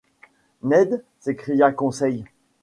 [0.63, 1.05] Ned!
[1.19, 2.25] s’écria Conseil.